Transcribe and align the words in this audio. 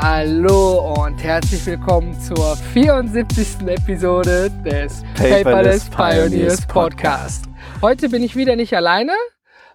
Hallo 0.00 0.94
und 1.02 1.24
herzlich 1.24 1.66
willkommen 1.66 2.18
zur 2.20 2.54
74. 2.72 3.66
Episode 3.66 4.48
des 4.64 5.02
Paperless, 5.14 5.42
Paperless 5.42 5.90
Pioneers 5.90 6.30
Pioneers 6.30 6.66
Podcast. 6.68 7.44
Heute 7.82 8.08
bin 8.08 8.22
ich 8.22 8.36
wieder 8.36 8.54
nicht 8.54 8.74
alleine 8.74 9.10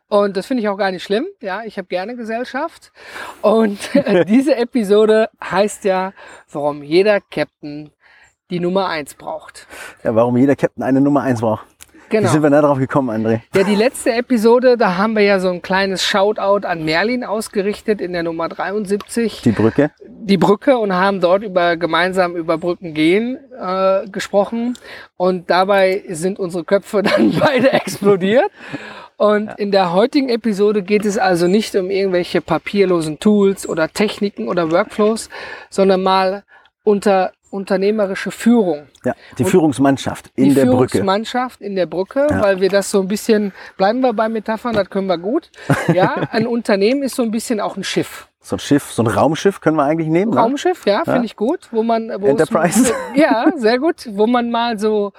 und 0.08 0.38
das 0.38 0.46
finde 0.46 0.64
ich 0.64 0.70
auch 0.70 0.78
gar 0.78 0.92
nicht 0.92 1.04
schlimm. 1.04 1.26
Ja, 1.42 1.64
ich 1.66 1.78
habe 1.78 1.90
gerne 1.90 2.16
Gesellschaft 2.16 2.94
und 3.42 3.78
diese 4.30 4.56
Episode 4.56 5.30
heißt 5.44 5.84
ja, 5.84 6.14
warum 6.50 6.84
jeder 6.84 7.20
Captain 7.20 7.92
die 8.50 8.62
Nummer 8.62 8.88
eins 8.88 9.16
braucht. 9.16 9.68
Ja, 10.06 10.16
warum 10.16 10.38
jeder 10.38 10.56
Captain 10.56 10.84
eine 10.84 11.02
Nummer 11.02 11.24
eins 11.24 11.42
braucht. 11.42 11.66
Genau. 12.14 12.28
Wie 12.28 12.32
sind 12.32 12.44
wir 12.44 12.52
da 12.52 12.62
drauf 12.62 12.78
gekommen, 12.78 13.10
André? 13.10 13.42
Ja, 13.56 13.64
die 13.64 13.74
letzte 13.74 14.14
Episode, 14.14 14.78
da 14.78 14.98
haben 14.98 15.16
wir 15.16 15.24
ja 15.24 15.40
so 15.40 15.50
ein 15.50 15.64
kleines 15.64 16.06
Shoutout 16.06 16.68
an 16.68 16.86
Merlin 16.86 17.24
ausgerichtet 17.24 18.02
in 18.02 18.14
der 18.14 18.22
Nummer 18.22 18.50
73. 18.50 19.42
Die 19.42 19.52
Brücke. 19.52 19.90
die 20.00 20.38
Brücke 20.38 20.78
und 20.78 20.94
haben 20.94 21.22
dort 21.22 21.42
über 21.42 21.76
gemeinsam 21.76 22.36
über 22.36 22.60
Brücken 22.60 22.94
gehen 22.94 23.40
äh, 23.60 24.08
gesprochen 24.10 24.78
und 25.18 25.50
dabei 25.50 26.04
sind 26.08 26.38
unsere 26.38 26.64
Köpfe 26.64 27.02
dann 27.04 27.32
beide 27.32 27.74
explodiert. 27.74 28.52
Und 29.18 29.50
in 29.58 29.72
der 29.72 29.92
heutigen 29.92 30.30
Episode 30.30 30.84
geht 30.84 31.06
es 31.06 31.18
also 31.18 31.48
nicht 31.48 31.76
um 31.76 31.90
irgendwelche 31.90 32.42
papierlosen 32.42 33.18
Tools 33.18 33.68
oder 33.68 33.90
Techniken 33.90 34.50
oder 34.50 34.70
Workflows, 34.70 35.30
sondern 35.72 36.04
mal 36.04 36.44
unter 36.84 37.32
unternehmerische 37.54 38.32
Führung. 38.32 38.88
Ja, 39.06 39.14
die 39.38 39.44
Und 39.44 39.50
Führungsmannschaft 39.50 40.32
in 40.36 40.50
die 40.50 40.56
der 40.56 40.66
Brücke. 40.66 40.90
Führungsmannschaft 40.98 41.62
in 41.62 41.76
der 41.76 41.86
Brücke, 41.86 42.28
Ja. 42.30 42.42
weil 42.42 42.60
wir 42.62 42.70
das 42.70 42.90
so 42.92 43.00
ein 43.02 43.08
bisschen, 43.08 43.54
bleiben 43.78 44.02
wir 44.02 44.14
bei 44.14 44.28
Metaphern, 44.28 44.74
das 44.74 44.90
können 44.90 45.08
wir 45.08 45.18
gut. 45.18 45.50
Ja, 45.94 46.16
ein 46.32 46.48
Unternehmen 46.48 47.04
ist 47.04 47.16
so 47.16 47.24
ein 47.24 47.32
bisschen 47.32 47.60
auch 47.62 47.78
ein 47.78 47.84
Schiff. 47.84 48.28
So 48.42 48.56
ein 48.58 48.60
Schiff, 48.60 48.92
so 48.92 49.04
ein 49.04 49.08
Raumschiff 49.08 49.62
können 49.62 49.78
wir 49.78 49.84
eigentlich 49.84 50.10
nehmen. 50.10 50.32
Ne? 50.34 50.40
Raumschiff, 50.40 50.86
ja, 50.86 51.04
finde 51.06 51.26
ich 51.26 51.36
gut, 51.36 51.70
wo 51.72 51.84
man 51.84 52.10
wo 52.20 52.26
es- 52.26 52.32
Enterprise. 52.32 52.94
ja, 53.16 53.46
sehr 53.56 53.78
gut, 53.80 54.08
wo 54.12 54.28
man 54.28 54.50
mal 54.52 54.78
so 54.80 55.14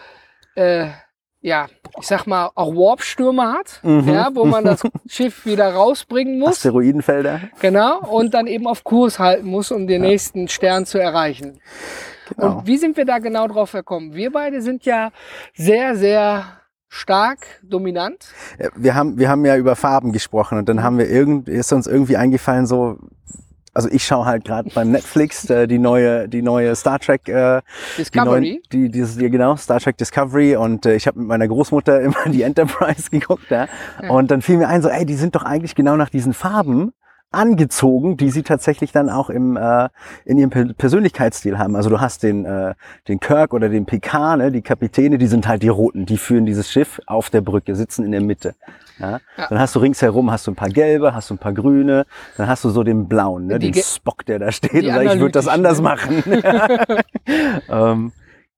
äh, 0.56 0.88
ja, 1.40 1.66
ich 2.00 2.06
sag 2.06 2.26
mal 2.26 2.50
auch 2.54 2.74
Warpstürme 2.74 3.52
hat, 3.52 3.80
Mhm. 3.82 4.08
ja, 4.08 4.30
wo 4.32 4.46
man 4.46 4.64
das 4.64 4.82
Schiff 5.06 5.44
wieder 5.44 5.72
rausbringen 5.74 6.38
muss, 6.38 6.52
Asteroidenfelder. 6.52 7.40
genau, 7.60 7.98
und 8.00 8.32
dann 8.34 8.46
eben 8.46 8.66
auf 8.66 8.82
Kurs 8.82 9.18
halten 9.18 9.46
muss, 9.48 9.70
um 9.70 9.86
den 9.86 10.00
nächsten 10.02 10.48
Stern 10.48 10.86
zu 10.86 10.98
erreichen. 10.98 11.60
Genau. 12.36 12.58
Und 12.58 12.66
wie 12.66 12.76
sind 12.76 12.96
wir 12.96 13.04
da 13.04 13.18
genau 13.18 13.48
drauf 13.48 13.72
gekommen? 13.72 14.14
Wir 14.14 14.30
beide 14.30 14.62
sind 14.62 14.84
ja 14.84 15.10
sehr, 15.54 15.96
sehr 15.96 16.44
stark 16.88 17.46
dominant. 17.62 18.26
Ja, 18.58 18.68
Wir 18.76 18.94
haben, 18.94 19.18
wir 19.18 19.28
haben 19.28 19.44
ja 19.44 19.56
über 19.56 19.76
Farben 19.76 20.12
gesprochen 20.12 20.58
und 20.58 20.68
dann 20.68 20.82
haben 20.82 20.98
wir 20.98 21.08
irgend, 21.08 21.48
ist 21.48 21.72
uns 21.72 21.86
irgendwie 21.86 22.16
eingefallen 22.16 22.66
so, 22.66 22.98
also 23.74 23.88
ich 23.90 24.04
schaue 24.06 24.24
halt 24.24 24.44
gerade 24.44 24.70
beim 24.72 24.92
Netflix 24.92 25.50
äh, 25.50 25.66
die 25.66 25.80
neue, 25.80 26.28
die 26.28 26.42
neue 26.42 26.76
Star 26.76 27.00
Trek, 27.00 27.28
äh, 27.28 27.60
die, 27.96 28.02
Discovery. 28.02 28.40
neuen, 28.40 28.58
die 28.72 28.88
dieses, 28.88 29.20
ja, 29.20 29.28
genau 29.28 29.56
Star 29.56 29.80
Trek 29.80 29.96
Discovery 29.98 30.54
und 30.54 30.86
äh, 30.86 30.94
ich 30.94 31.08
habe 31.08 31.18
mit 31.18 31.28
meiner 31.28 31.48
Großmutter 31.48 32.00
immer 32.02 32.26
die 32.26 32.42
Enterprise 32.42 33.10
geguckt, 33.10 33.50
ja. 33.50 33.66
Und 34.08 34.30
dann 34.30 34.40
fiel 34.42 34.58
mir 34.58 34.68
ein 34.68 34.80
so, 34.80 34.88
ey, 34.88 35.04
die 35.04 35.14
sind 35.14 35.34
doch 35.34 35.42
eigentlich 35.42 35.74
genau 35.74 35.96
nach 35.96 36.10
diesen 36.10 36.32
Farben 36.32 36.92
angezogen, 37.34 38.16
die 38.16 38.30
sie 38.30 38.42
tatsächlich 38.42 38.92
dann 38.92 39.10
auch 39.10 39.28
im 39.30 39.56
äh, 39.56 39.88
in 40.24 40.38
ihrem 40.38 40.50
Per- 40.50 40.72
Persönlichkeitsstil 40.74 41.58
haben. 41.58 41.76
Also 41.76 41.90
du 41.90 42.00
hast 42.00 42.22
den 42.22 42.44
äh, 42.44 42.74
den 43.08 43.20
Kirk 43.20 43.52
oder 43.52 43.68
den 43.68 43.84
Picard, 43.86 44.38
ne, 44.38 44.50
die 44.52 44.62
Kapitäne, 44.62 45.18
die 45.18 45.26
sind 45.26 45.46
halt 45.46 45.62
die 45.62 45.68
roten, 45.68 46.06
die 46.06 46.16
führen 46.16 46.46
dieses 46.46 46.70
Schiff 46.70 47.00
auf 47.06 47.30
der 47.30 47.40
Brücke, 47.42 47.74
sitzen 47.74 48.04
in 48.04 48.12
der 48.12 48.20
Mitte. 48.22 48.54
Ja? 48.98 49.18
Ja. 49.36 49.46
Dann 49.48 49.58
hast 49.58 49.74
du 49.74 49.80
ringsherum 49.80 50.30
hast 50.30 50.46
du 50.46 50.52
ein 50.52 50.54
paar 50.54 50.68
gelbe, 50.68 51.14
hast 51.14 51.28
du 51.30 51.34
ein 51.34 51.38
paar 51.38 51.52
grüne, 51.52 52.06
dann 52.36 52.46
hast 52.48 52.64
du 52.64 52.70
so 52.70 52.82
den 52.84 53.08
blauen, 53.08 53.46
ne, 53.48 53.58
Die 53.58 53.70
den 53.72 53.82
Spock, 53.82 54.24
der 54.26 54.38
da 54.38 54.52
steht 54.52 54.84
und 54.84 54.92
sagt, 54.94 55.14
ich 55.14 55.20
würde 55.20 55.32
das 55.32 55.48
anders 55.48 55.80
machen. 55.82 56.22
ähm, 57.68 58.12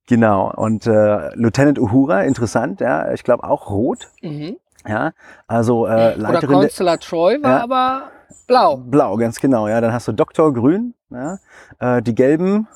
genau. 0.06 0.52
Und 0.54 0.86
äh, 0.86 1.34
Lieutenant 1.34 1.78
Uhura, 1.78 2.22
interessant, 2.22 2.80
ja, 2.80 3.12
ich 3.12 3.24
glaube 3.24 3.44
auch 3.44 3.70
rot. 3.70 4.08
Mhm. 4.22 4.56
Ja, 4.86 5.12
also 5.48 5.86
äh, 5.86 5.90
Oder 5.90 6.16
Leiterin 6.16 6.48
der, 6.60 6.68
Consular 6.68 7.00
Troy 7.00 7.42
war 7.42 7.50
Ja. 7.50 7.62
aber 7.64 8.02
blau. 8.46 8.76
Blau, 8.76 9.16
ganz 9.16 9.40
genau. 9.40 9.68
Ja, 9.68 9.80
dann 9.80 9.92
hast 9.92 10.08
du 10.08 10.12
Doktor 10.12 10.52
Grün, 10.52 10.94
ja, 11.10 11.38
äh, 11.78 12.02
die 12.02 12.14
gelben 12.14 12.68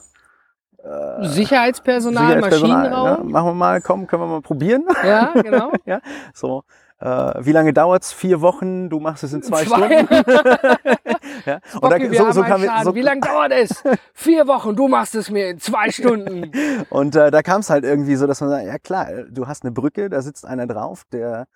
Sicherheitspersonal, 1.20 2.26
Sicherheitspersonal, 2.26 2.84
Ja, 2.84 2.91
Maschinenraum. 2.91 3.31
machen 3.31 3.47
wir 3.48 3.54
mal, 3.54 3.80
komm, 3.82 4.06
können 4.06 4.22
wir 4.22 4.26
mal 4.28 4.41
probieren. 4.41 4.84
Ja, 5.04 5.32
genau. 5.34 5.72
ja, 5.84 6.00
so. 6.34 6.64
Äh, 7.00 7.06
wie 7.46 7.52
lange 7.52 7.72
dauert's? 7.72 8.12
Vier 8.12 8.42
Wochen. 8.42 8.90
Du 8.90 9.00
machst 9.00 9.24
es 9.24 9.32
in 9.32 9.42
zwei, 9.42 9.64
Zwei. 9.64 10.04
Stunden. 10.04 10.14
ja. 11.46 11.60
Und 11.80 11.84
Okay, 11.84 12.04
da, 12.06 12.10
wir 12.10 12.18
so, 12.18 12.32
so 12.32 12.42
kam, 12.42 12.62
Schaden. 12.62 12.84
so, 12.84 12.94
Wie 12.94 13.00
lange 13.00 13.20
dauert 13.22 13.52
es? 13.52 13.82
Vier 14.12 14.46
Wochen, 14.46 14.76
du 14.76 14.86
machst 14.86 15.14
es 15.14 15.30
mir 15.30 15.48
in 15.48 15.58
zwei 15.58 15.90
Stunden. 15.92 16.50
Und 16.90 17.16
äh, 17.16 17.30
da 17.30 17.42
kam 17.42 17.60
es 17.60 17.70
halt 17.70 17.84
irgendwie 17.84 18.16
so, 18.16 18.26
dass 18.26 18.40
man 18.42 18.50
sagt, 18.50 18.66
ja 18.66 18.78
klar, 18.78 19.06
du 19.30 19.46
hast 19.46 19.64
eine 19.64 19.72
Brücke, 19.72 20.10
da 20.10 20.20
sitzt 20.20 20.44
einer 20.46 20.66
drauf, 20.66 21.04
der, 21.10 21.46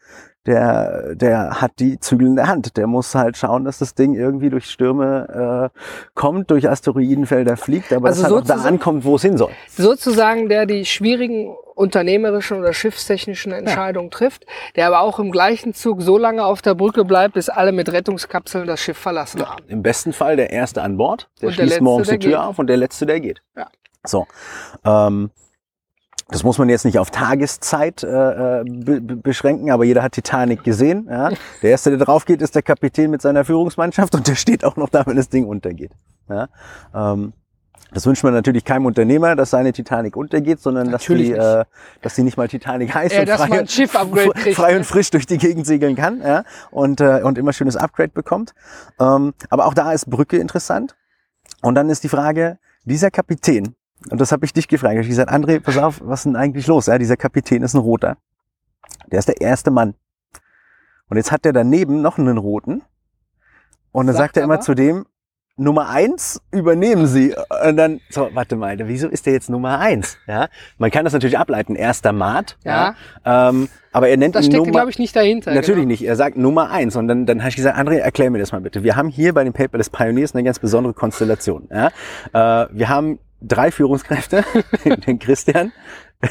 der, 0.47 1.15
der 1.15 1.61
hat 1.61 1.72
die 1.78 2.00
Zügel 2.00 2.26
in 2.28 2.37
der 2.37 2.47
Hand. 2.49 2.76
Der 2.78 2.87
muss 2.87 3.15
halt 3.15 3.37
schauen, 3.37 3.65
dass 3.65 3.78
das 3.78 3.94
Ding 3.94 4.15
irgendwie 4.15 4.49
durch 4.49 4.65
Stürme 4.71 5.71
äh, 5.75 5.78
kommt, 6.15 6.50
durch 6.50 6.71
Asteroidenfelder 6.71 7.59
fliegt, 7.59 7.93
aber 7.93 8.09
Also 8.09 8.22
das 8.22 8.32
halt 8.32 8.43
auch 8.50 8.62
da 8.62 8.69
ankommt, 8.69 9.05
wo 9.05 9.16
es 9.16 9.22
hin 9.22 9.37
soll. 9.37 9.50
Sozusagen, 9.69 10.49
der 10.49 10.65
die 10.65 10.87
schwierigen 10.87 11.55
unternehmerischen 11.75 12.59
oder 12.59 12.73
schiffstechnischen 12.73 13.53
Entscheidungen 13.53 14.11
trifft, 14.11 14.47
der 14.77 14.87
aber 14.87 15.01
auch 15.01 15.19
im 15.19 15.31
gleichen 15.31 15.75
Zug 15.75 16.03
so 16.03 16.17
lange 16.19 16.45
auf 16.45 16.62
der 16.62 16.75
Brücke 16.75 17.05
bleibt, 17.05 17.35
bis 17.35 17.49
alle 17.49 17.73
mit 17.73 17.91
Rettungskapseln 17.93 18.67
das 18.67 18.81
Schiff 18.81 18.99
verlassen 18.99 19.47
haben. 19.49 19.65
Im 19.69 19.83
besten 19.83 20.12
Fall 20.12 20.37
der 20.37 20.51
Erste 20.51 20.83
an 20.83 20.97
Bord, 20.97 21.29
der 21.41 21.49
Und 21.49 21.59
der 21.59 21.62
schließt 21.62 21.69
Letzte, 21.71 21.85
morgens 21.85 22.09
der 22.09 22.19
die 22.19 22.27
Tür 22.29 22.39
geht. 22.39 22.47
auf 22.47 22.59
und 22.59 22.67
der 22.69 22.77
Letzte, 22.77 23.07
der 23.07 23.21
geht. 23.21 23.43
Ja. 23.57 23.67
So. 24.05 24.27
Ähm, 24.85 25.31
das 26.29 26.43
muss 26.43 26.57
man 26.59 26.69
jetzt 26.71 26.85
nicht 26.87 26.99
auf 26.99 27.11
Tageszeit 27.11 28.03
äh, 28.03 28.06
äh, 28.61 28.65
be 28.65 29.01
be- 29.01 29.17
beschränken, 29.17 29.71
aber 29.71 29.85
jeder 29.85 30.03
hat 30.03 30.12
Titanic 30.12 30.65
gesehen. 30.65 31.06
Ja? 31.11 31.31
Der 31.62 31.71
Erste, 31.71 31.91
der 31.97 31.99
drauf 32.05 32.25
geht, 32.25 32.41
ist 32.41 32.55
der 32.55 32.62
Kapitän 32.62 33.11
mit 33.11 33.21
seiner 33.21 33.45
Führungsmannschaft 33.45 34.15
und 34.15 34.27
der 34.27 34.35
steht 34.35 34.65
auch 34.65 34.77
noch 34.77 34.89
da, 34.89 35.05
wenn 35.06 35.17
das 35.17 35.29
Ding 35.29 35.45
untergeht. 35.45 35.93
Ja? 36.29 36.49
Ähm, 36.95 37.35
das 37.93 38.06
wünscht 38.06 38.25
man 38.25 38.33
natürlich 38.34 38.65
keinem 38.65 38.87
Unternehmer, 38.87 39.37
dass 39.37 39.50
seine 39.50 39.72
Titanic 39.72 40.17
untergeht, 40.17 40.61
sondern 40.61 40.91
dass 40.91 41.03
Natürlich 41.03 41.31
nicht. 41.31 41.39
äh, 41.39 41.65
dass 42.03 42.15
die 42.15 42.22
nicht 42.22 42.37
mal 42.37 42.49
Titanic 42.49 42.93
heißt 42.95 43.15
Ja, 43.15 43.21
und 43.21 43.28
dass 43.28 43.41
man 43.41 43.49
frei, 43.50 43.59
ein 43.61 43.69
Schiff-Upgrade 43.69 44.31
kriegt, 44.34 44.56
frei 44.56 44.72
ne? 44.72 44.78
und 44.78 44.84
frisch 44.84 45.11
durch 45.11 45.27
die 45.27 45.39
Gegend 45.39 45.67
segeln 45.67 45.94
kann 45.94 46.21
ja? 46.21 46.44
und, 46.71 47.00
äh, 47.00 47.21
und 47.23 47.39
immer 47.39 47.53
schönes 47.53 47.77
Upgrade 47.77 48.11
bekommt. 48.11 48.55
Ähm, 48.99 49.34
aber 49.50 49.67
auch 49.67 49.75
da 49.75 49.93
ist 49.93 50.11
Brücke 50.11 50.39
interessant. 50.39 50.97
Und 51.62 51.75
dann 51.77 51.89
ist 51.89 52.03
die 52.05 52.09
Frage, 52.09 52.59
dieser 52.84 53.11
Kapitän, 53.11 53.75
und 54.11 54.21
das 54.21 54.33
habe 54.33 54.44
ich 54.44 54.53
dich 54.53 54.69
gefragt, 54.69 54.94
ich 54.94 55.00
hab 55.00 55.09
gesagt, 55.09 55.31
André, 55.31 55.61
pass 55.61 55.78
auf, 55.78 56.00
was 56.03 56.21
ist 56.21 56.25
denn 56.25 56.37
eigentlich 56.37 56.67
los? 56.67 56.87
Ja, 56.87 56.99
dieser 56.99 57.17
Kapitän 57.17 57.62
ist 57.62 57.75
ein 57.75 57.81
Roter. 57.81 58.17
Der 59.11 59.19
ist 59.19 59.28
der 59.28 59.41
erste 59.41 59.71
Mann. 59.71 59.94
Und 61.09 61.17
jetzt 61.17 61.33
hat 61.33 61.44
der 61.44 61.53
daneben 61.53 62.03
noch 62.03 62.19
einen 62.19 62.39
Roten. 62.39 62.83
Und 63.93 64.06
dann 64.06 64.17
Sagt 64.17 64.34
sagt 64.34 64.37
er 64.39 64.44
immer 64.44 64.55
aber- 64.55 64.62
zu 64.62 64.75
dem, 64.75 65.06
Nummer 65.57 65.89
eins 65.89 66.41
übernehmen 66.51 67.07
Sie. 67.07 67.35
Und 67.67 67.77
dann, 67.77 68.01
so, 68.11 68.29
warte 68.33 68.57
mal, 68.57 68.77
wieso 68.89 69.09
ist 69.09 69.27
der 69.27 69.35
jetzt 69.35 69.49
Nummer 69.49 69.79
eins? 69.79 70.19
Ja, 70.27 70.49
man 70.79 70.91
kann 70.91 71.05
das 71.05 71.13
natürlich 71.13 71.39
ableiten, 71.39 71.77
erster 71.77 72.13
Maat. 72.13 72.57
Ja. 72.65 72.95
ähm, 73.25 73.69
aber 73.93 74.09
er 74.09 74.17
nennt 74.17 74.35
Das 74.35 74.47
steckt, 74.47 74.67
glaube 74.73 74.91
ich, 74.91 74.99
nicht 74.99 75.15
dahinter. 75.15 75.55
Natürlich 75.55 75.83
genau. 75.83 75.89
nicht. 75.89 76.05
Er 76.05 76.17
sagt 76.17 76.37
Nummer 76.37 76.71
eins. 76.71 76.97
Und 76.97 77.06
dann, 77.06 77.27
dann 77.27 77.41
habe 77.41 77.51
ich 77.51 77.56
gesagt, 77.56 77.79
André, 77.79 77.99
erklär 77.99 78.31
mir 78.31 78.41
das 78.41 78.51
mal 78.51 78.61
bitte. 78.61 78.83
Wir 78.83 78.97
haben 78.97 79.09
hier 79.09 79.33
bei 79.33 79.45
den 79.45 79.53
Paperless 79.53 79.91
Pioneers 79.91 80.35
eine 80.35 80.43
ganz 80.43 80.59
besondere 80.59 80.95
Konstellation. 80.95 81.69
Ja? 81.71 81.87
Äh, 82.33 82.69
wir 82.73 82.89
haben 82.89 83.21
drei 83.41 83.71
Führungskräfte, 83.71 84.45
den 85.07 85.21
Christian, 85.21 85.71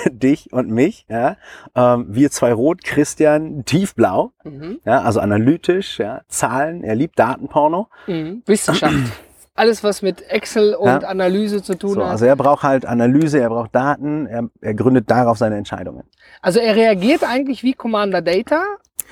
dich 0.12 0.52
und 0.54 0.70
mich. 0.70 1.06
Ja? 1.10 1.38
Ähm, 1.76 2.06
wir 2.10 2.32
zwei 2.32 2.54
rot, 2.54 2.84
Christian 2.84 3.66
tiefblau. 3.66 4.32
Mhm. 4.44 4.80
Ja? 4.86 5.02
Also 5.02 5.20
analytisch, 5.20 6.00
ja? 6.00 6.22
Zahlen. 6.28 6.84
Er 6.84 6.96
liebt 6.96 7.18
Datenporno. 7.20 7.88
Mhm. 8.08 8.44
Wissenschaft. 8.46 8.94
Alles, 9.56 9.84
was 9.84 10.02
mit 10.02 10.28
Excel 10.32 10.74
und 10.74 10.88
Ja. 10.88 10.98
Analyse 11.00 11.62
zu 11.62 11.76
tun 11.78 11.94
So, 11.94 12.04
hat. 12.04 12.10
also 12.14 12.26
er 12.26 12.36
braucht 12.36 12.64
halt 12.64 12.88
Analyse, 12.88 13.40
er 13.40 13.50
braucht 13.50 13.76
Daten, 13.76 14.26
er, 14.26 14.50
er 14.62 14.74
gründet 14.74 15.12
darauf 15.12 15.38
seine 15.38 15.58
Entscheidungen. 15.58 16.06
Also 16.42 16.60
er 16.60 16.76
reagiert 16.76 17.24
eigentlich 17.24 17.62
wie 17.62 17.74
Commander 17.74 18.24
Data, 18.24 18.64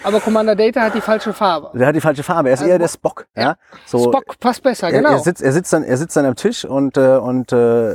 aber 0.04 0.19
Commander 0.19 0.56
Data 0.56 0.81
hat 0.81 0.95
die 0.95 1.01
falsche 1.01 1.31
Farbe. 1.31 1.78
Der 1.78 1.86
hat 1.86 1.95
die 1.95 2.01
falsche 2.01 2.24
Farbe. 2.24 2.50
Er 2.50 2.56
ist 2.56 2.62
Also- 2.62 2.72
eher 2.72 2.80
der 2.80 2.88
Spock. 2.88 3.28
Ja? 3.36 3.42
Ja. 3.44 3.56
So, 3.86 4.00
Spock 4.00 4.39
passt 4.39 4.63
besser, 4.63 4.88
er, 4.88 4.94
genau. 4.94 5.12
er, 5.12 5.19
sitzt, 5.19 5.44
er, 5.44 5.51
sitzt 5.51 5.72
dann, 5.74 5.83
er 5.83 5.98
sitzt 5.98 6.18
dann 6.18 6.25
am 6.25 6.33
Tisch 6.36 6.66
und, 6.66 6.98
äh, 6.98 7.18
und 7.18 7.51
äh, 7.54 7.94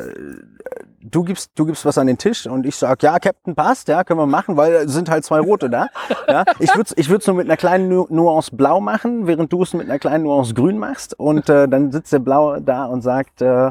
du 1.11 1.23
gibst, 1.25 1.51
du 1.55 1.67
gibst 1.67 1.85
was 1.85 1.99
an 1.99 2.07
den 2.07 2.19
Tisch 2.19 2.47
und 2.47 2.67
ich 2.67 2.77
sag, 2.77 3.03
ja, 3.03 3.19
Captain 3.19 3.55
passt, 3.55 3.89
ja, 3.89 4.05
können 4.05 4.21
wir 4.21 4.27
machen, 4.27 4.57
weil 4.57 4.73
es 4.75 4.93
sind 4.93 5.09
halt 5.11 5.25
zwei 5.25 5.41
rote 5.41 5.71
da. 5.71 5.87
Ja, 6.29 6.45
ich 6.59 6.75
würde 6.77 6.91
ich 6.97 7.09
würd's 7.09 7.27
nur 7.27 7.37
mit 7.37 7.47
einer 7.47 7.57
kleinen 7.57 7.89
Nu- 7.89 8.07
Nuance 8.11 8.55
blau 8.55 8.81
machen, 8.81 9.27
während 9.27 9.53
du 9.53 9.63
es 9.63 9.73
mit 9.75 9.89
einer 9.89 9.99
kleinen 9.99 10.25
Nuance 10.25 10.55
grün 10.55 10.79
machst 10.79 11.19
und 11.19 11.49
äh, 11.49 11.69
dann 11.69 11.93
sitzt 11.93 12.13
der 12.13 12.19
Blau 12.19 12.59
da 12.61 12.87
und 12.87 13.03
sagt, 13.03 13.43
äh, 13.43 13.71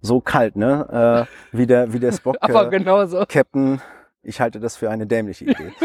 so 0.00 0.20
kalt, 0.20 0.56
ne, 0.56 1.26
äh, 1.52 1.56
wie 1.56 1.66
der, 1.66 1.92
wie 1.92 1.98
der 2.00 2.12
Spock, 2.12 2.36
Aber 2.40 2.66
äh, 2.66 2.70
genau 2.70 3.04
so. 3.06 3.24
Captain, 3.28 3.80
ich 4.22 4.40
halte 4.40 4.60
das 4.60 4.76
für 4.76 4.90
eine 4.90 5.06
dämliche 5.06 5.44
Idee. 5.44 5.72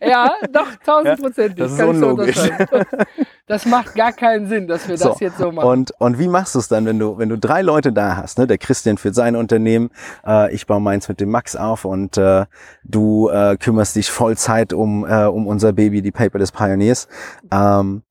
Ja, 0.00 0.30
doch, 0.52 0.68
tausendprozentig. 0.84 1.56
das 1.56 1.72
ist 1.72 1.78
kann 1.78 1.90
ich 1.90 1.98
so 1.98 2.08
unlogisch. 2.08 2.36
unterschreiben. 2.36 3.06
Das 3.46 3.66
macht 3.66 3.94
gar 3.94 4.12
keinen 4.12 4.48
Sinn, 4.48 4.66
dass 4.66 4.88
wir 4.88 4.96
das 4.96 5.02
So, 5.02 5.16
jetzt 5.20 5.38
so 5.38 5.52
machen. 5.52 5.68
Und, 5.68 5.92
und 5.98 6.18
wie 6.18 6.28
machst 6.28 6.54
du 6.54 6.58
es 6.58 6.68
dann, 6.68 6.86
wenn 6.86 6.98
du, 6.98 7.18
wenn 7.18 7.28
du 7.28 7.38
drei 7.38 7.62
Leute 7.62 7.92
da 7.92 8.16
hast? 8.16 8.38
Ne? 8.38 8.46
Der 8.46 8.58
Christian 8.58 8.98
führt 8.98 9.14
sein 9.14 9.36
Unternehmen, 9.36 9.90
äh, 10.26 10.52
ich 10.54 10.66
baue 10.66 10.80
meins 10.80 11.08
mit 11.08 11.20
dem 11.20 11.30
Max 11.30 11.56
auf 11.56 11.84
und 11.84 12.16
äh, 12.16 12.46
du 12.84 13.28
äh, 13.28 13.56
kümmerst 13.56 13.96
dich 13.96 14.10
Vollzeit 14.10 14.72
um, 14.72 15.04
äh, 15.04 15.24
um 15.26 15.46
unser 15.46 15.72
Baby, 15.72 16.02
die 16.02 16.12
Paperless 16.12 16.52
Pioneers. 16.52 17.08
Ähm, 17.52 18.02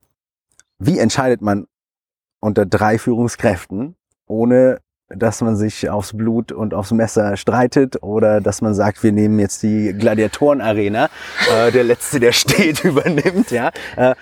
wie 0.78 0.98
entscheidet 0.98 1.42
man 1.42 1.66
unter 2.40 2.66
drei 2.66 2.98
Führungskräften, 2.98 3.96
ohne 4.26 4.78
dass 5.08 5.40
man 5.40 5.56
sich 5.56 5.88
aufs 5.88 6.16
Blut 6.16 6.50
und 6.52 6.74
aufs 6.74 6.90
Messer 6.92 7.36
streitet 7.36 8.02
oder 8.02 8.40
dass 8.40 8.60
man 8.60 8.74
sagt, 8.74 9.02
wir 9.02 9.12
nehmen 9.12 9.38
jetzt 9.38 9.62
die 9.62 9.94
Gladiatorenarena, 9.96 11.08
äh, 11.54 11.70
der 11.72 11.84
Letzte, 11.84 12.18
der 12.20 12.32
steht, 12.32 12.84
übernimmt, 12.84 13.50
ja. 13.50 13.70
Äh, 13.96 14.14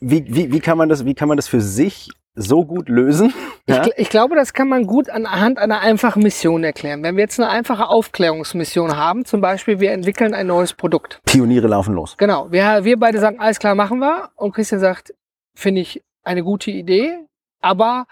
wie, 0.00 0.24
wie, 0.28 0.52
wie, 0.52 0.60
kann 0.60 0.78
man 0.78 0.88
das, 0.88 1.04
wie 1.04 1.14
kann 1.14 1.28
man 1.28 1.36
das 1.36 1.46
für 1.46 1.60
sich 1.60 2.08
so 2.34 2.64
gut 2.64 2.88
lösen? 2.88 3.34
Ich, 3.66 3.74
Ja? 3.74 3.82
gl- 3.82 3.92
ich 3.96 4.08
glaube, 4.08 4.34
das 4.34 4.54
kann 4.54 4.68
man 4.68 4.86
gut 4.86 5.10
anhand 5.10 5.58
einer 5.58 5.80
einfachen 5.80 6.22
Mission 6.22 6.64
erklären. 6.64 7.02
Wenn 7.02 7.16
wir 7.16 7.22
jetzt 7.24 7.38
eine 7.38 7.50
einfache 7.50 7.88
Aufklärungsmission 7.88 8.96
haben, 8.96 9.24
zum 9.26 9.40
Beispiel, 9.42 9.78
wir 9.80 9.92
entwickeln 9.92 10.32
ein 10.32 10.46
neues 10.46 10.72
Produkt. 10.72 11.20
Pioniere 11.26 11.66
laufen 11.68 11.94
los. 11.94 12.14
Genau, 12.16 12.50
wir, 12.50 12.84
wir 12.84 12.98
beide 12.98 13.18
sagen, 13.18 13.38
alles 13.40 13.58
klar, 13.58 13.74
machen 13.74 13.98
wir. 13.98 14.30
Und 14.36 14.54
Christian 14.54 14.80
sagt, 14.80 15.12
finde 15.54 15.82
ich 15.82 16.02
eine 16.22 16.42
gute 16.44 16.70
Idee, 16.70 17.18
aber 17.60 18.06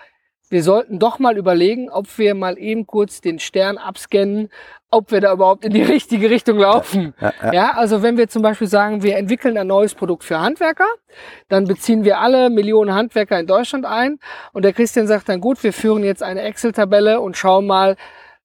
wir 0.50 0.62
sollten 0.62 0.98
doch 0.98 1.18
mal 1.18 1.36
überlegen, 1.36 1.90
ob 1.90 2.06
wir 2.18 2.34
mal 2.34 2.58
eben 2.58 2.86
kurz 2.86 3.20
den 3.20 3.38
Stern 3.38 3.78
abscannen, 3.78 4.48
ob 4.90 5.12
wir 5.12 5.20
da 5.20 5.32
überhaupt 5.32 5.64
in 5.64 5.72
die 5.72 5.82
richtige 5.94 6.30
Richtung 6.30 6.58
laufen. 6.58 7.14
Ja, 7.20 7.32
ja. 7.42 7.52
Ja, 7.52 7.70
also 7.72 8.02
wenn 8.02 8.16
wir 8.16 8.28
zum 8.28 8.42
Beispiel 8.42 8.66
sagen, 8.66 9.02
wir 9.02 9.16
entwickeln 9.16 9.58
ein 9.58 9.66
neues 9.66 9.94
Produkt 9.94 10.24
für 10.24 10.40
Handwerker, 10.40 10.88
dann 11.48 11.64
beziehen 11.64 12.04
wir 12.04 12.18
alle 12.18 12.50
Millionen 12.50 12.94
Handwerker 12.94 13.38
in 13.38 13.46
Deutschland 13.46 13.84
ein 13.84 14.18
und 14.52 14.64
der 14.64 14.72
Christian 14.72 15.06
sagt 15.06 15.28
dann, 15.28 15.40
gut, 15.40 15.62
wir 15.62 15.72
führen 15.72 16.04
jetzt 16.04 16.22
eine 16.22 16.42
Excel-Tabelle 16.42 17.20
und 17.20 17.36
schauen 17.36 17.66
mal, 17.66 17.96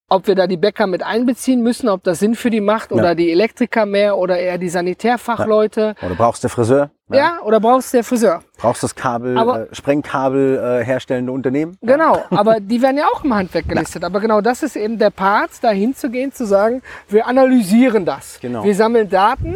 ob 0.08 0.26
wir 0.26 0.34
da 0.34 0.46
die 0.46 0.56
Bäcker 0.56 0.86
mit 0.86 1.02
einbeziehen 1.02 1.62
müssen, 1.62 1.88
ob 1.88 2.02
das 2.04 2.18
Sinn 2.18 2.34
für 2.34 2.50
die 2.50 2.60
macht 2.60 2.92
oder 2.92 3.14
die 3.14 3.32
Elektriker 3.32 3.86
mehr 3.86 4.16
oder 4.18 4.38
eher 4.38 4.58
die 4.58 4.68
Sanitärfachleute. 4.68 5.94
Oder 6.04 6.14
brauchst 6.14 6.44
du 6.44 6.48
Friseur? 6.48 6.90
Ja, 7.12 7.38
oder 7.42 7.60
brauchst 7.60 7.92
du 7.92 7.98
der 7.98 8.04
Friseur? 8.04 8.42
Brauchst 8.58 8.82
das 8.82 8.94
Kabel, 8.94 9.36
Aber- 9.38 9.70
äh, 9.70 9.74
Sprengkabel 9.74 10.80
äh, 10.80 10.84
herstellende 10.84 11.32
Unternehmen? 11.32 11.76
Genau, 11.82 12.22
aber 12.30 12.60
die 12.60 12.80
werden 12.82 12.96
ja 12.98 13.06
auch 13.12 13.24
im 13.24 13.34
Handwerk 13.34 13.68
gelistet. 13.68 14.04
Aber 14.04 14.20
genau 14.20 14.40
das 14.40 14.62
ist 14.62 14.76
eben 14.76 14.98
der 14.98 15.10
Part, 15.10 15.50
dahin 15.62 15.94
zu 15.94 16.10
gehen, 16.10 16.32
zu 16.32 16.46
sagen, 16.46 16.82
wir 17.08 17.26
analysieren 17.26 18.04
das. 18.04 18.38
Genau. 18.40 18.64
Wir 18.64 18.74
sammeln 18.74 19.08
Daten 19.10 19.54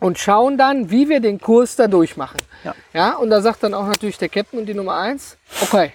und 0.00 0.18
schauen 0.18 0.58
dann, 0.58 0.90
wie 0.90 1.08
wir 1.08 1.20
den 1.20 1.40
Kurs 1.40 1.76
da 1.76 1.86
durchmachen. 1.88 2.38
Ja. 2.64 2.74
ja, 2.92 3.16
und 3.16 3.30
da 3.30 3.40
sagt 3.40 3.62
dann 3.62 3.74
auch 3.74 3.86
natürlich 3.86 4.18
der 4.18 4.28
Captain 4.30 4.58
und 4.58 4.66
die 4.66 4.74
Nummer 4.74 4.96
eins, 4.96 5.36
okay, 5.62 5.86
Ja. 5.86 5.90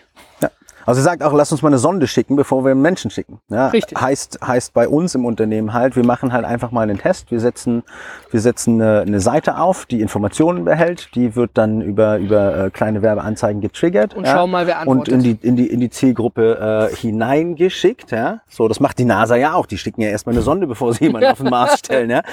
Also 0.89 1.01
er 1.01 1.03
sagt 1.03 1.21
auch, 1.21 1.33
lass 1.33 1.51
uns 1.51 1.62
mal 1.62 1.69
eine 1.69 1.77
Sonde 1.77 2.07
schicken, 2.07 2.36
bevor 2.36 2.65
wir 2.65 2.71
einen 2.71 2.81
Menschen 2.81 3.12
schicken. 3.12 3.39
Ja, 3.50 3.68
Richtig. 3.68 4.01
Heißt, 4.01 4.39
heißt 4.41 4.74
bei 4.74 4.88
uns 4.88 5.13
im 5.13 5.24
Unternehmen 5.24 5.71
halt, 5.71 5.95
wir 5.95 6.03
machen 6.03 6.33
halt 6.33 6.45
einfach 6.45 6.71
mal 6.71 6.81
einen 6.81 6.97
Test. 6.97 7.30
Wir 7.30 7.39
setzen, 7.39 7.83
wir 8.31 8.39
setzen 8.39 8.81
eine, 8.81 9.01
eine 9.01 9.19
Seite 9.19 9.59
auf, 9.59 9.86
die 9.86 10.01
Informationen 10.01 10.65
behält. 10.65 11.13
Die 11.13 11.36
wird 11.36 11.51
dann 11.53 11.81
über, 11.81 12.18
über 12.18 12.57
äh, 12.65 12.69
kleine 12.71 13.03
Werbeanzeigen 13.03 13.62
getriggert. 13.62 14.15
Und 14.15 14.25
schauen 14.27 14.50
mal, 14.50 14.65
wer 14.65 14.88
Und 14.88 15.09
antwortet. 15.09 15.13
in 15.13 15.19
die, 15.21 15.47
in 15.47 15.56
die, 15.57 15.68
in 15.68 15.80
die 15.80 15.91
Zielgruppe 15.91 16.89
äh, 16.92 16.95
hineingeschickt. 16.95 18.09
Ja? 18.09 18.42
So, 18.50 18.68
das 18.68 18.80
macht 18.80 18.97
die 18.97 19.06
NASA 19.06 19.35
ja 19.35 19.53
auch. 19.53 19.68
Die 19.68 19.77
schicken 19.77 20.01
ja 20.01 20.09
erstmal 20.09 20.33
eine 20.33 20.42
Sonde, 20.42 20.65
bevor 20.65 20.92
sie 20.95 21.03
jemanden 21.03 21.27
auf 21.27 21.38
den 21.38 21.51
Mars 21.51 21.77
stellen. 21.85 22.09
Ja? 22.09 22.24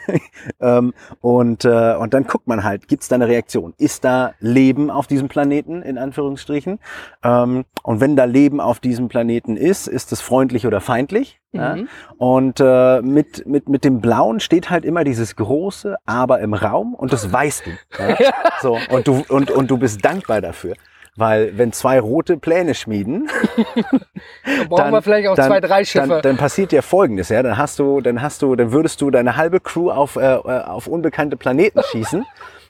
ähm, 0.60 0.92
und, 1.22 1.64
äh, 1.64 1.96
und 1.98 2.12
dann 2.12 2.24
guckt 2.24 2.48
man 2.48 2.64
halt, 2.64 2.86
gibt's 2.86 3.08
da 3.08 3.14
eine 3.14 3.28
Reaktion? 3.28 3.72
Ist 3.78 4.04
da 4.04 4.34
Leben 4.40 4.90
auf 4.90 5.06
diesem 5.06 5.28
Planeten, 5.28 5.80
in 5.80 5.96
Anführungsstrichen? 5.96 6.80
Ähm, 7.22 7.64
und 7.82 7.93
wenn 8.00 8.16
da 8.16 8.24
Leben 8.24 8.60
auf 8.60 8.80
diesem 8.80 9.08
Planeten 9.08 9.56
ist, 9.56 9.86
ist 9.86 10.12
es 10.12 10.20
freundlich 10.20 10.66
oder 10.66 10.80
feindlich? 10.80 11.40
Ja? 11.52 11.76
Mhm. 11.76 11.88
Und 12.18 12.60
äh, 12.60 13.02
mit, 13.02 13.46
mit, 13.46 13.68
mit 13.68 13.84
dem 13.84 14.00
Blauen 14.00 14.40
steht 14.40 14.70
halt 14.70 14.84
immer 14.84 15.04
dieses 15.04 15.36
große 15.36 15.96
Aber 16.06 16.40
im 16.40 16.54
Raum 16.54 16.94
und 16.94 17.12
das 17.12 17.32
weißt 17.32 17.66
du. 17.66 17.70
Ja? 18.02 18.16
So, 18.60 18.78
und, 18.90 19.06
du 19.06 19.22
und, 19.28 19.50
und 19.50 19.70
du 19.70 19.76
bist 19.76 20.04
dankbar 20.04 20.40
dafür. 20.40 20.74
Weil 21.16 21.56
wenn 21.56 21.72
zwei 21.72 22.00
rote 22.00 22.36
Pläne 22.38 22.74
schmieden, 22.74 23.28
da 23.56 24.64
brauchen 24.68 24.90
wir 24.90 25.02
vielleicht 25.02 25.28
auch 25.28 25.36
zwei, 25.36 25.60
drei 25.60 25.84
Schiffe. 25.84 26.08
dann, 26.08 26.22
dann 26.22 26.36
passiert 26.36 26.72
ja 26.72 26.82
Folgendes, 26.82 27.28
ja, 27.28 27.42
dann 27.42 27.56
hast 27.56 27.78
du, 27.78 28.00
dann 28.00 28.20
hast 28.20 28.42
du, 28.42 28.56
dann 28.56 28.72
würdest 28.72 29.00
du 29.00 29.10
deine 29.10 29.36
halbe 29.36 29.60
Crew 29.60 29.90
auf, 29.90 30.16
äh, 30.16 30.34
auf 30.34 30.88
unbekannte 30.88 31.36
Planeten 31.36 31.80
schießen, 31.92 32.26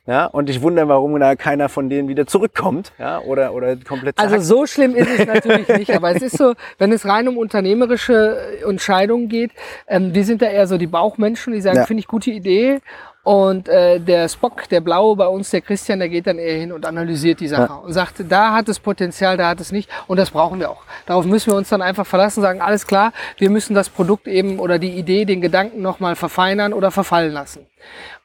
ja, 0.07 0.27
und 0.27 0.49
dich 0.49 0.61
wundern, 0.61 0.89
warum 0.89 1.19
da 1.19 1.35
keiner 1.35 1.69
von 1.69 1.89
denen 1.89 2.09
wieder 2.09 2.27
zurückkommt, 2.27 2.93
ja, 2.99 3.21
oder 3.21 3.55
oder 3.55 3.77
komplett 3.77 4.19
Also 4.19 4.39
so 4.39 4.67
schlimm 4.67 4.95
ist 4.95 5.09
es 5.19 5.27
natürlich 5.27 5.69
nicht, 5.69 5.95
aber 5.95 6.15
es 6.15 6.23
ist 6.23 6.37
so, 6.37 6.55
wenn 6.79 6.93
es 6.93 7.07
rein 7.07 7.27
um 7.29 7.39
unternehmerische 7.39 8.37
Entscheidungen 8.69 9.29
geht, 9.29 9.53
ähm, 9.89 10.15
wir 10.15 10.25
sind 10.25 10.43
da 10.43 10.47
eher 10.47 10.67
so 10.67 10.77
die 10.77 10.87
Bauchmenschen, 10.87 11.53
die 11.53 11.61
sagen, 11.61 11.79
Ja. 11.79 11.87
finde 11.87 12.01
ich 12.01 12.07
gute 12.07 12.31
Idee. 12.31 12.81
Und 13.25 13.69
äh, 13.71 13.99
der 14.01 14.29
Spock, 14.29 14.69
der 14.69 14.83
Blaue 14.83 15.17
bei 15.17 15.27
uns, 15.27 15.49
der 15.51 15.63
Christian, 15.63 15.99
der 15.99 16.11
geht 16.11 16.27
dann 16.27 16.39
eher 16.39 16.59
hin 16.59 16.73
und 16.73 16.85
analysiert 16.85 17.41
die 17.41 17.49
Sache 17.49 17.73
und 17.73 17.93
sagt, 17.95 18.17
da 18.29 18.53
hat 18.53 18.69
es 18.69 18.79
Potenzial, 18.79 19.39
da 19.39 19.49
hat 19.49 19.61
es 19.61 19.73
nicht. 19.73 19.89
Und 20.07 20.19
das 20.19 20.31
brauchen 20.31 20.61
wir 20.61 20.71
auch. 20.71 20.83
Darauf 21.07 21.25
müssen 21.25 21.51
wir 21.51 21.57
uns 21.57 21.71
dann 21.71 21.81
einfach 21.81 22.07
verlassen, 22.07 22.43
sagen, 22.43 22.61
alles 22.61 22.87
klar, 22.87 23.13
wir 23.39 23.49
müssen 23.49 23.75
das 23.75 23.89
Produkt 23.89 24.29
eben 24.29 24.59
oder 24.59 24.79
die 24.79 24.91
Idee, 24.91 25.25
den 25.25 25.41
Gedanken 25.41 25.81
nochmal 25.81 26.17
verfeinern 26.17 26.75
oder 26.75 26.91
verfallen 26.91 27.33
lassen. 27.33 27.67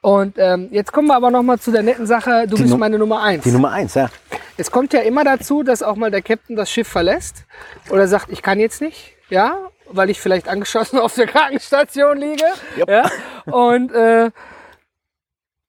Und 0.02 0.36
ähm, 0.38 0.68
jetzt 0.70 0.92
kommen 0.92 1.08
wir 1.08 1.16
aber 1.16 1.30
nochmal 1.30 1.58
zu 1.58 1.70
der 1.72 1.82
netten 1.82 2.06
Sache, 2.06 2.46
du 2.46 2.56
bist 2.58 2.68
Nu- 2.68 2.76
meine 2.76 2.98
Nummer 2.98 3.22
eins. 3.22 3.42
die 3.44 3.52
Nummer 3.52 3.70
eins, 3.72 3.94
ja. 3.94 4.10
Es 4.58 4.70
kommt 4.70 4.92
ja 4.92 5.00
immer 5.00 5.24
dazu, 5.24 5.62
dass 5.62 5.82
auch 5.82 5.96
mal 5.96 6.10
der 6.10 6.20
Captain 6.22 6.56
das 6.56 6.70
Schiff 6.70 6.88
verlässt 6.88 7.44
oder 7.90 8.06
sagt, 8.06 8.30
ich 8.30 8.42
kann 8.42 8.60
jetzt 8.60 8.82
nicht, 8.82 9.14
ja, 9.30 9.56
weil 9.90 10.10
ich 10.10 10.20
vielleicht 10.20 10.46
angeschossen 10.48 10.98
auf 11.00 11.14
der 11.14 11.26
Krankenstation 11.26 12.18
liege. 12.18 12.44
Jupp. 12.76 12.90
Ja, 12.90 13.10
und 13.46 13.92
äh, 13.94 14.30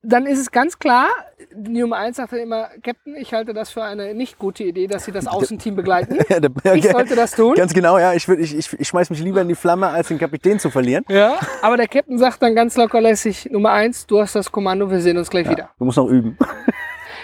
dann 0.03 0.25
ist 0.25 0.39
es 0.39 0.51
ganz 0.51 0.79
klar, 0.79 1.07
die 1.53 1.79
Nummer 1.81 1.97
eins 1.97 2.17
sagt 2.17 2.33
dann 2.33 2.39
immer, 2.39 2.69
Captain, 2.83 3.15
ich 3.15 3.33
halte 3.33 3.53
das 3.53 3.69
für 3.69 3.83
eine 3.83 4.13
nicht 4.15 4.39
gute 4.39 4.63
Idee, 4.63 4.87
dass 4.87 5.05
Sie 5.05 5.11
das 5.11 5.27
Außenteam 5.27 5.75
begleiten. 5.75 6.17
Ja, 6.29 6.39
der- 6.39 6.75
Ich 6.75 6.87
sollte 6.89 7.15
das 7.15 7.31
tun. 7.33 7.53
Ganz 7.55 7.73
genau, 7.73 7.97
ja. 7.99 8.13
Ich, 8.13 8.27
ich, 8.27 8.57
ich, 8.57 8.73
ich 8.79 8.87
schmeiß 8.87 9.09
mich 9.09 9.19
lieber 9.19 9.41
in 9.41 9.47
die 9.47 9.55
Flamme, 9.55 9.87
als 9.89 10.07
den 10.07 10.17
Kapitän 10.17 10.57
zu 10.59 10.69
verlieren. 10.71 11.03
Ja, 11.09 11.39
aber 11.61 11.77
der 11.77 11.87
Captain 11.87 12.17
sagt 12.17 12.41
dann 12.41 12.55
ganz 12.55 12.77
lockerlässig, 12.77 13.49
Nummer 13.51 13.71
eins, 13.71 14.07
du 14.07 14.19
hast 14.19 14.35
das 14.35 14.51
Kommando, 14.51 14.89
wir 14.89 15.01
sehen 15.01 15.17
uns 15.17 15.29
gleich 15.29 15.47
wieder. 15.49 15.69
Du 15.77 15.85
musst 15.85 15.97
noch 15.97 16.07
üben. 16.07 16.37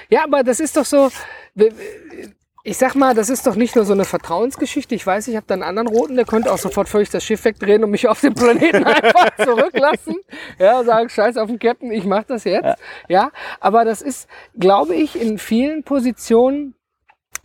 Ja, 0.09 0.23
aber 0.25 0.43
das 0.43 0.59
ist 0.59 0.75
doch 0.77 0.85
so, 0.85 1.09
ich 2.67 2.77
sag 2.77 2.95
mal, 2.95 3.13
das 3.13 3.29
ist 3.29 3.47
doch 3.47 3.55
nicht 3.55 3.77
nur 3.77 3.85
so 3.85 3.93
eine 3.93 4.03
Vertrauensgeschichte. 4.03 4.93
Ich 4.93 5.07
weiß, 5.07 5.29
ich 5.29 5.37
habe 5.37 5.45
da 5.47 5.53
einen 5.53 5.63
anderen 5.63 5.87
Roten, 5.87 6.17
der 6.17 6.25
könnte 6.25 6.51
auch 6.51 6.57
sofort 6.57 6.89
völlig 6.89 7.09
das 7.09 7.23
Schiff 7.23 7.45
wegdrehen 7.45 7.81
und 7.81 7.91
mich 7.91 8.09
auf 8.09 8.19
den 8.19 8.33
Planeten 8.33 8.83
einfach 8.83 9.29
zurücklassen. 9.41 10.17
Ja, 10.59 10.83
sagen, 10.83 11.07
scheiß 11.07 11.37
auf 11.37 11.47
den 11.47 11.59
Captain, 11.59 11.93
ich 11.93 12.03
mach 12.03 12.25
das 12.25 12.43
jetzt. 12.43 12.77
Ja, 13.07 13.31
aber 13.61 13.85
das 13.85 14.01
ist, 14.01 14.27
glaube 14.59 14.95
ich, 14.95 15.15
in 15.19 15.37
vielen 15.37 15.83
Positionen 15.83 16.75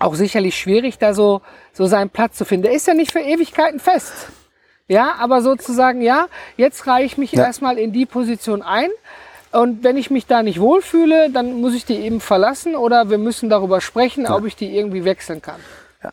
auch 0.00 0.16
sicherlich 0.16 0.58
schwierig, 0.58 0.98
da 0.98 1.14
so, 1.14 1.40
so 1.72 1.86
seinen 1.86 2.10
Platz 2.10 2.36
zu 2.36 2.44
finden. 2.44 2.64
Der 2.64 2.72
ist 2.72 2.88
ja 2.88 2.94
nicht 2.94 3.12
für 3.12 3.20
Ewigkeiten 3.20 3.78
fest. 3.78 4.26
Ja, 4.88 5.14
aber 5.20 5.40
sozusagen, 5.40 6.02
ja, 6.02 6.26
jetzt 6.56 6.88
reihe 6.88 7.04
ich 7.04 7.16
mich 7.16 7.30
Ja. 7.30 7.44
erstmal 7.44 7.78
in 7.78 7.92
die 7.92 8.06
Position 8.06 8.60
ein. 8.60 8.90
Und 9.52 9.84
wenn 9.84 9.96
ich 9.96 10.10
mich 10.10 10.26
da 10.26 10.42
nicht 10.42 10.60
wohlfühle, 10.60 11.30
dann 11.30 11.60
muss 11.60 11.74
ich 11.74 11.84
die 11.84 11.96
eben 11.96 12.20
verlassen 12.20 12.74
oder 12.74 13.10
wir 13.10 13.18
müssen 13.18 13.50
darüber 13.50 13.80
sprechen, 13.80 14.26
ob 14.26 14.46
ich 14.46 14.56
die 14.56 14.76
irgendwie 14.76 15.04
wechseln 15.04 15.42
kann. 15.42 15.60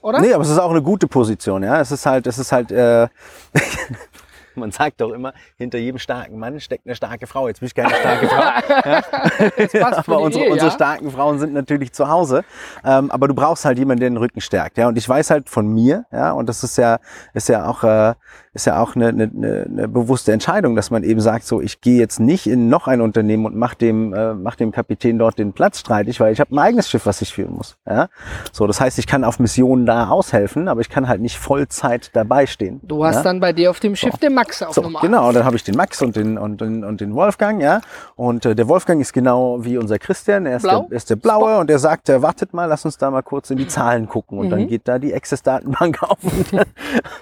Oder? 0.01 0.19
Nee, 0.19 0.33
aber 0.33 0.43
es 0.43 0.49
ist 0.49 0.59
auch 0.59 0.69
eine 0.69 0.81
gute 0.81 1.07
Position, 1.07 1.63
ja. 1.63 1.79
Es 1.79 1.91
ist 1.91 2.05
halt, 2.05 2.27
es 2.27 2.37
ist 2.37 2.51
halt, 2.51 2.71
äh, 2.71 3.07
man 4.55 4.71
sagt 4.71 5.01
doch 5.01 5.11
immer, 5.11 5.33
hinter 5.57 5.77
jedem 5.77 5.97
starken 5.97 6.37
Mann 6.37 6.59
steckt 6.59 6.85
eine 6.85 6.95
starke 6.95 7.25
Frau. 7.27 7.47
Jetzt 7.47 7.59
bin 7.59 7.67
ich 7.67 7.75
keine 7.75 7.95
starke 7.95 8.27
Frau. 8.27 9.79
ja? 9.79 9.97
aber 9.97 10.19
unsere, 10.19 10.45
Ehe, 10.45 10.51
unsere 10.51 10.69
ja? 10.69 10.75
starken 10.75 11.09
Frauen 11.11 11.39
sind 11.39 11.53
natürlich 11.53 11.93
zu 11.93 12.07
Hause. 12.07 12.43
Ähm, 12.83 13.09
aber 13.09 13.27
du 13.27 13.33
brauchst 13.33 13.65
halt 13.65 13.79
jemanden, 13.79 14.01
der 14.01 14.09
den 14.09 14.17
Rücken 14.17 14.41
stärkt. 14.41 14.77
Ja? 14.77 14.87
Und 14.87 14.97
ich 14.97 15.07
weiß 15.07 15.31
halt 15.31 15.49
von 15.49 15.67
mir, 15.67 16.05
ja, 16.11 16.33
und 16.33 16.47
das 16.47 16.63
ist 16.63 16.77
ja, 16.77 16.99
ist 17.33 17.49
ja 17.49 17.67
auch, 17.67 17.83
äh, 17.83 18.13
ist 18.53 18.65
ja 18.65 18.81
auch 18.81 18.95
eine, 18.95 19.09
eine, 19.09 19.65
eine 19.69 19.87
bewusste 19.87 20.31
Entscheidung, 20.31 20.75
dass 20.75 20.91
man 20.91 21.03
eben 21.03 21.21
sagt, 21.21 21.45
so 21.45 21.61
ich 21.61 21.81
gehe 21.81 21.99
jetzt 21.99 22.19
nicht 22.19 22.47
in 22.47 22.69
noch 22.69 22.87
ein 22.87 23.01
Unternehmen 23.01 23.45
und 23.45 23.55
mach 23.55 23.73
dem, 23.75 24.13
äh, 24.13 24.33
mach 24.33 24.55
dem 24.55 24.71
Kapitän 24.71 25.19
dort 25.19 25.37
den 25.39 25.53
Platz 25.53 25.79
streitig, 25.79 26.19
weil 26.19 26.33
ich 26.33 26.39
habe 26.39 26.53
ein 26.55 26.59
eigenes 26.59 26.89
Schiff, 26.89 27.05
was 27.05 27.21
ich 27.21 27.33
führen 27.33 27.53
muss. 27.55 27.77
Ja? 27.87 28.07
So, 28.51 28.67
das 28.67 28.81
heißt, 28.81 28.97
ich 28.99 29.07
kann 29.07 29.23
auf 29.23 29.39
Missionen 29.39 29.85
da 29.85 30.09
aushelfen, 30.09 30.67
aber 30.67 30.81
ich 30.81 30.89
kann 30.89 31.07
halt 31.07 31.21
nicht 31.21 31.37
Vollzeit 31.37 32.09
dabei 32.15 32.45
stehen. 32.45 32.79
Du 32.83 33.05
hast 33.05 33.17
ja? 33.17 33.23
dann 33.23 33.39
bei 33.39 33.53
dir 33.53 33.69
auf 33.69 33.79
dem 33.79 33.95
Schiff 33.95 34.17
den 34.17 34.33
Max 34.33 34.61
auf 34.63 34.73
So, 34.73 34.81
Nummer 34.81 34.99
genau, 35.01 35.31
dann 35.31 35.45
habe 35.45 35.55
ich 35.55 35.63
den 35.63 35.75
Max 35.75 36.01
und 36.01 36.15
den, 36.15 36.37
und, 36.37 36.61
den, 36.61 36.83
und 36.83 37.01
den 37.01 37.13
Wolfgang, 37.13 37.61
ja. 37.61 37.81
Und 38.15 38.45
äh, 38.45 38.55
der 38.55 38.67
Wolfgang 38.67 38.99
ist 39.01 39.13
genau 39.13 39.63
wie 39.63 39.77
unser 39.77 39.99
Christian, 39.99 40.45
er 40.45 40.57
ist, 40.57 40.63
Blau? 40.63 40.87
der, 40.89 40.97
ist 40.97 41.09
der 41.09 41.15
Blaue 41.15 41.57
und 41.59 41.69
der 41.69 41.79
sagt, 41.79 42.09
äh, 42.09 42.21
wartet 42.21 42.53
mal, 42.53 42.65
lass 42.65 42.85
uns 42.85 42.97
da 42.97 43.11
mal 43.11 43.21
kurz 43.21 43.49
in 43.51 43.57
die 43.57 43.67
Zahlen 43.67 44.07
gucken. 44.07 44.37
Und 44.39 44.47
Mhm. 44.47 44.49
dann 44.51 44.67
geht 44.67 44.87
da 44.87 44.97
die 44.99 45.13
Access-Datenbank 45.13 46.01
auf 46.09 46.17
und 46.23 46.53
dann, 46.53 46.65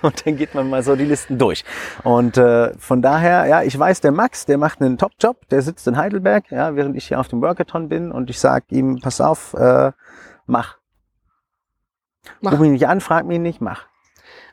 und 0.01 0.25
dann 0.25 0.37
geht 0.37 0.55
man 0.55 0.69
mal 0.69 0.81
so 0.83 0.95
die 0.95 1.05
Listen 1.17 1.39
durch. 1.39 1.65
Und 2.03 2.37
äh, 2.37 2.73
von 2.77 3.01
daher, 3.01 3.47
ja, 3.47 3.63
ich 3.63 3.77
weiß, 3.77 4.01
der 4.01 4.11
Max, 4.11 4.45
der 4.45 4.59
macht 4.59 4.81
einen 4.81 4.99
Top-Job, 4.99 5.49
der 5.49 5.63
sitzt 5.63 5.87
in 5.87 5.97
Heidelberg, 5.97 6.51
ja, 6.51 6.75
während 6.75 6.95
ich 6.95 7.07
hier 7.07 7.19
auf 7.19 7.27
dem 7.27 7.41
Workathon 7.41 7.89
bin 7.89 8.11
und 8.11 8.29
ich 8.29 8.39
sag 8.39 8.65
ihm, 8.71 8.99
pass 9.01 9.19
auf, 9.19 9.55
äh, 9.55 9.91
mach. 10.45 10.77
Mach. 12.41 12.51
Ruf 12.51 12.59
mich 12.59 12.71
nicht 12.71 12.87
an, 12.87 13.01
frag 13.01 13.25
mich 13.25 13.39
nicht, 13.39 13.61
mach. 13.61 13.87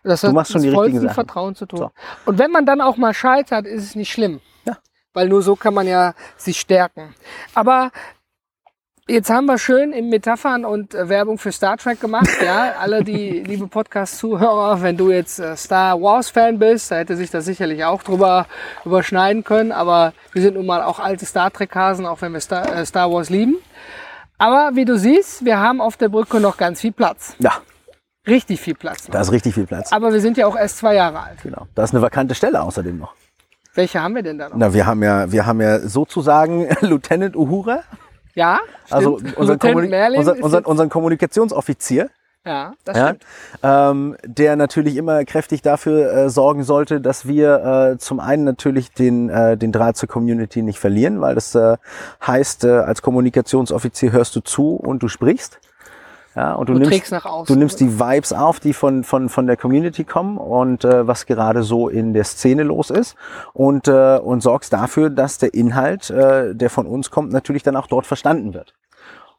Das 0.04 0.22
Du 0.22 0.28
hat 0.28 0.34
machst 0.34 0.52
schon 0.52 0.62
die 0.62 0.68
richtigen 0.70 1.00
Sachen. 1.00 1.14
Vertrauen 1.14 1.54
zu 1.54 1.66
tun. 1.66 1.78
So. 1.78 1.90
Und 2.24 2.38
wenn 2.38 2.50
man 2.50 2.64
dann 2.64 2.80
auch 2.80 2.96
mal 2.96 3.12
scheitert, 3.12 3.66
ist 3.66 3.82
es 3.82 3.94
nicht 3.94 4.12
schlimm. 4.12 4.40
Ja. 4.64 4.78
Weil 5.12 5.28
nur 5.28 5.42
so 5.42 5.56
kann 5.56 5.74
man 5.74 5.86
ja 5.86 6.14
sich 6.36 6.58
stärken. 6.60 7.14
Aber 7.54 7.90
jetzt 9.08 9.30
haben 9.30 9.46
wir 9.46 9.58
schön 9.58 9.92
in 9.92 10.08
Metaphern 10.08 10.64
und 10.64 10.94
äh, 10.94 11.08
Werbung 11.08 11.38
für 11.38 11.52
Star 11.52 11.76
Trek 11.76 12.00
gemacht. 12.00 12.28
Ja, 12.44 12.74
alle 12.80 13.04
die 13.04 13.40
liebe 13.40 13.66
Podcast-Zuhörer, 13.66 14.82
wenn 14.82 14.96
du 14.96 15.10
jetzt 15.10 15.38
äh, 15.38 15.56
Star 15.56 16.00
Wars-Fan 16.00 16.58
bist, 16.58 16.90
da 16.90 16.96
hätte 16.96 17.16
sich 17.16 17.30
das 17.30 17.44
sicherlich 17.44 17.84
auch 17.84 18.02
drüber 18.02 18.46
überschneiden 18.84 19.44
können. 19.44 19.72
Aber 19.72 20.12
wir 20.32 20.42
sind 20.42 20.54
nun 20.54 20.66
mal 20.66 20.82
auch 20.82 20.98
alte 21.00 21.26
Star 21.26 21.50
Trek-Hasen, 21.50 22.06
auch 22.06 22.20
wenn 22.22 22.32
wir 22.32 22.40
Star, 22.40 22.74
äh, 22.74 22.84
Star 22.86 23.10
Wars 23.12 23.30
lieben. 23.30 23.56
Aber 24.38 24.72
wie 24.74 24.84
du 24.84 24.98
siehst, 24.98 25.44
wir 25.44 25.58
haben 25.60 25.80
auf 25.80 25.96
der 25.96 26.08
Brücke 26.08 26.40
noch 26.40 26.56
ganz 26.56 26.80
viel 26.80 26.92
Platz. 26.92 27.36
Ja, 27.38 27.52
Richtig 28.26 28.60
viel 28.60 28.74
Platz. 28.74 29.06
Noch. 29.06 29.12
da 29.12 29.20
ist 29.20 29.32
richtig 29.32 29.54
viel 29.54 29.66
Platz. 29.66 29.92
Aber 29.92 30.12
wir 30.12 30.20
sind 30.20 30.38
ja 30.38 30.46
auch 30.46 30.56
erst 30.56 30.78
zwei 30.78 30.94
Jahre 30.94 31.20
alt. 31.20 31.42
Genau. 31.42 31.66
Da 31.74 31.84
ist 31.84 31.92
eine 31.92 32.00
vakante 32.00 32.34
Stelle 32.34 32.62
außerdem 32.62 32.96
noch. 32.96 33.12
Welche 33.74 34.00
haben 34.00 34.14
wir 34.14 34.22
denn 34.22 34.38
da 34.38 34.48
noch? 34.48 34.56
Na, 34.56 34.72
wir 34.72 34.86
haben 34.86 35.02
ja, 35.02 35.30
wir 35.30 35.44
haben 35.44 35.60
ja 35.60 35.80
sozusagen 35.80 36.68
Lieutenant 36.80 37.36
Uhura, 37.36 37.82
Ja, 38.34 38.58
also 38.90 39.20
unseren, 39.36 39.58
Kommuni 39.58 39.88
Merlin 39.88 40.18
unseren, 40.18 40.64
unseren 40.64 40.88
Kommunikationsoffizier, 40.88 42.10
Ja, 42.44 42.72
das 42.84 42.96
ja, 42.96 43.06
stimmt. 43.08 43.24
ähm, 43.62 44.16
der 44.24 44.56
natürlich 44.56 44.96
immer 44.96 45.24
kräftig 45.24 45.62
dafür 45.62 46.12
äh, 46.12 46.30
sorgen 46.30 46.62
sollte, 46.64 47.00
dass 47.00 47.26
wir 47.26 47.92
äh, 47.94 47.98
zum 47.98 48.20
einen 48.20 48.44
natürlich 48.44 48.90
den, 48.92 49.30
äh, 49.30 49.56
den 49.56 49.72
Draht 49.72 49.96
zur 49.96 50.08
Community 50.08 50.62
nicht 50.62 50.78
verlieren, 50.78 51.20
weil 51.20 51.34
das 51.36 51.54
äh, 51.54 51.76
heißt, 52.26 52.64
äh, 52.64 52.70
als 52.70 53.02
Kommunikationsoffizier 53.02 54.12
hörst 54.12 54.36
du 54.36 54.40
zu 54.40 54.74
und 54.74 55.02
du 55.02 55.08
sprichst. 55.08 55.58
Ja, 56.34 56.54
und 56.54 56.68
du, 56.68 56.74
Du 56.74 56.80
nimmst. 56.80 57.12
Du 57.46 57.54
nimmst 57.54 57.80
die 57.80 58.00
Vibes 58.00 58.32
auf, 58.32 58.58
die 58.60 58.72
von, 58.72 59.04
von, 59.04 59.28
von 59.28 59.46
der 59.46 59.56
Community 59.56 60.04
kommen 60.04 60.36
und 60.36 60.84
äh, 60.84 61.06
was 61.06 61.26
gerade 61.26 61.62
so 61.62 61.88
in 61.88 62.12
der 62.12 62.24
Szene 62.24 62.64
los 62.64 62.90
ist 62.90 63.14
und, 63.52 63.86
äh, 63.88 64.18
und 64.18 64.42
sorgst 64.42 64.72
dafür, 64.72 65.10
dass 65.10 65.38
der 65.38 65.54
Inhalt, 65.54 66.10
äh, 66.10 66.54
der 66.54 66.70
von 66.70 66.86
uns 66.86 67.10
kommt, 67.10 67.32
natürlich 67.32 67.62
dann 67.62 67.76
auch 67.76 67.86
dort 67.86 68.06
verstanden 68.06 68.52
wird. 68.54 68.74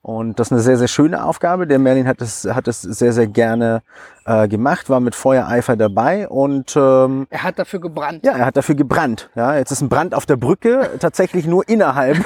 Und 0.05 0.39
das 0.39 0.49
ist 0.49 0.51
eine 0.51 0.61
sehr, 0.61 0.77
sehr 0.77 0.87
schöne 0.87 1.23
Aufgabe. 1.25 1.65
Der 1.65 1.79
Merlin 1.79 2.07
hat 2.07 2.21
es, 2.21 2.45
hat 2.45 2.67
es 2.67 2.79
sehr, 2.83 3.11
sehr 3.11 3.25
gerne 3.25 3.81
äh, 4.25 4.47
gemacht, 4.47 4.87
war 4.87 4.99
mit 4.99 5.15
Feuereifer 5.15 5.75
dabei 5.75 6.29
und 6.29 6.75
ähm, 6.75 7.25
Er 7.31 7.41
hat 7.41 7.57
dafür 7.57 7.79
gebrannt. 7.79 8.23
ja, 8.23 8.33
er 8.33 8.45
hat 8.45 8.55
dafür 8.55 8.75
gebrannt. 8.75 9.31
Ja, 9.33 9.55
jetzt 9.57 9.71
ist 9.71 9.81
ein 9.81 9.89
Brand 9.89 10.13
auf 10.13 10.27
der 10.27 10.35
Brücke 10.35 10.91
tatsächlich 10.99 11.47
nur 11.47 11.67
innerhalb 11.67 12.17